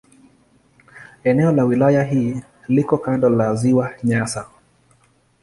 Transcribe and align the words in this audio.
Eneo 1.23 1.51
la 1.51 1.65
wilaya 1.65 2.03
hii 2.03 2.41
liko 2.67 2.97
kando 2.97 3.29
la 3.29 3.55
Ziwa 3.55 3.93
Nyasa. 4.03 4.47